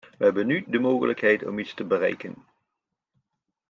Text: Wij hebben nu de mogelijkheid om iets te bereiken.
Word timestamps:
Wij 0.17 0.27
hebben 0.27 0.45
nu 0.47 0.63
de 0.67 0.79
mogelijkheid 0.79 1.45
om 1.45 1.59
iets 1.59 1.73
te 1.73 1.83
bereiken. 1.85 2.35